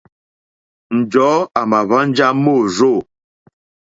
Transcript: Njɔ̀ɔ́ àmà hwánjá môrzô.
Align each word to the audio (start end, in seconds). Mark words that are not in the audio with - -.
Njɔ̀ɔ́ 0.97 1.39
àmà 1.59 1.79
hwánjá 1.87 2.27
môrzô. 2.43 2.91